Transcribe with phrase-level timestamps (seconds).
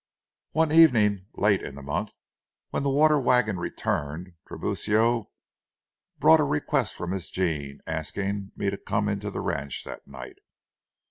[0.53, 2.15] One evening, late in the month,
[2.71, 5.29] when the water wagon returned, Tiburcio
[6.17, 10.39] brought a request from Miss Jean, asking me to come into the ranch that night.